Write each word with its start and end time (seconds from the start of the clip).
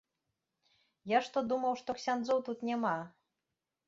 Я 1.11 1.19
ж 1.27 1.29
то 1.35 1.43
думаў, 1.51 1.73
што 1.81 1.95
ксяндзоў 1.99 2.39
тут 2.47 2.65
няма. 2.71 2.95